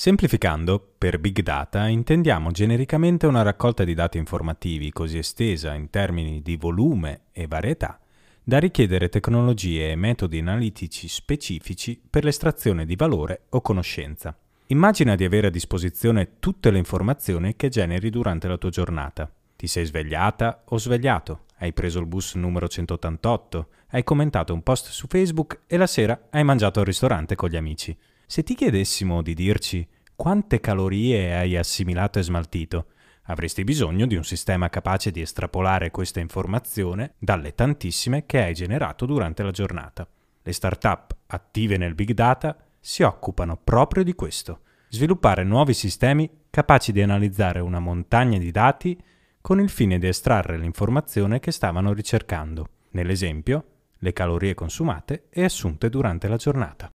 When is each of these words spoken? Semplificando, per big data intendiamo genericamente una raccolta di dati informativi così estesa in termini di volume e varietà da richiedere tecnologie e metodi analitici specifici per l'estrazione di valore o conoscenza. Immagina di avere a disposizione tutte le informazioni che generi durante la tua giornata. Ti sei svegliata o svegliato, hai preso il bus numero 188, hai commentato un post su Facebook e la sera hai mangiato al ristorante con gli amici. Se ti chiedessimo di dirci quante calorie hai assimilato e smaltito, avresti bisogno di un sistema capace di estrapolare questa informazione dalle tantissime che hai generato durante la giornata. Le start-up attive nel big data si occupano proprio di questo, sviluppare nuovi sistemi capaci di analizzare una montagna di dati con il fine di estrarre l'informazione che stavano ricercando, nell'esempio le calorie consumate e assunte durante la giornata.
Semplificando, 0.00 0.94
per 0.96 1.18
big 1.18 1.42
data 1.42 1.86
intendiamo 1.86 2.52
genericamente 2.52 3.26
una 3.26 3.42
raccolta 3.42 3.84
di 3.84 3.92
dati 3.92 4.16
informativi 4.16 4.92
così 4.92 5.18
estesa 5.18 5.74
in 5.74 5.90
termini 5.90 6.40
di 6.40 6.56
volume 6.56 7.24
e 7.32 7.46
varietà 7.46 8.00
da 8.42 8.58
richiedere 8.58 9.10
tecnologie 9.10 9.90
e 9.90 9.96
metodi 9.96 10.38
analitici 10.38 11.06
specifici 11.06 12.00
per 12.08 12.24
l'estrazione 12.24 12.86
di 12.86 12.96
valore 12.96 13.42
o 13.50 13.60
conoscenza. 13.60 14.34
Immagina 14.68 15.16
di 15.16 15.24
avere 15.24 15.48
a 15.48 15.50
disposizione 15.50 16.38
tutte 16.38 16.70
le 16.70 16.78
informazioni 16.78 17.54
che 17.54 17.68
generi 17.68 18.08
durante 18.08 18.48
la 18.48 18.56
tua 18.56 18.70
giornata. 18.70 19.30
Ti 19.54 19.66
sei 19.66 19.84
svegliata 19.84 20.62
o 20.64 20.78
svegliato, 20.78 21.40
hai 21.58 21.74
preso 21.74 22.00
il 22.00 22.06
bus 22.06 22.36
numero 22.36 22.68
188, 22.68 23.68
hai 23.88 24.02
commentato 24.02 24.54
un 24.54 24.62
post 24.62 24.88
su 24.88 25.06
Facebook 25.08 25.60
e 25.66 25.76
la 25.76 25.86
sera 25.86 26.28
hai 26.30 26.42
mangiato 26.42 26.78
al 26.78 26.86
ristorante 26.86 27.34
con 27.34 27.50
gli 27.50 27.56
amici. 27.56 27.94
Se 28.30 28.44
ti 28.44 28.54
chiedessimo 28.54 29.22
di 29.22 29.34
dirci 29.34 29.84
quante 30.14 30.60
calorie 30.60 31.34
hai 31.34 31.56
assimilato 31.56 32.20
e 32.20 32.22
smaltito, 32.22 32.86
avresti 33.24 33.64
bisogno 33.64 34.06
di 34.06 34.14
un 34.14 34.22
sistema 34.22 34.68
capace 34.68 35.10
di 35.10 35.20
estrapolare 35.20 35.90
questa 35.90 36.20
informazione 36.20 37.14
dalle 37.18 37.56
tantissime 37.56 38.26
che 38.26 38.40
hai 38.40 38.54
generato 38.54 39.04
durante 39.04 39.42
la 39.42 39.50
giornata. 39.50 40.06
Le 40.42 40.52
start-up 40.52 41.16
attive 41.26 41.76
nel 41.76 41.96
big 41.96 42.12
data 42.12 42.56
si 42.78 43.02
occupano 43.02 43.56
proprio 43.56 44.04
di 44.04 44.14
questo, 44.14 44.60
sviluppare 44.90 45.42
nuovi 45.42 45.74
sistemi 45.74 46.30
capaci 46.50 46.92
di 46.92 47.02
analizzare 47.02 47.58
una 47.58 47.80
montagna 47.80 48.38
di 48.38 48.52
dati 48.52 48.96
con 49.40 49.58
il 49.58 49.70
fine 49.70 49.98
di 49.98 50.06
estrarre 50.06 50.56
l'informazione 50.56 51.40
che 51.40 51.50
stavano 51.50 51.92
ricercando, 51.92 52.68
nell'esempio 52.90 53.64
le 53.98 54.12
calorie 54.12 54.54
consumate 54.54 55.24
e 55.30 55.42
assunte 55.42 55.88
durante 55.88 56.28
la 56.28 56.36
giornata. 56.36 56.92